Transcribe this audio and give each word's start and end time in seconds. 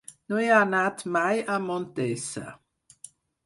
No 0.31 0.37
he 0.43 0.47
anat 0.59 1.03
mai 1.19 1.43
a 1.55 1.59
Montesa. 1.67 2.45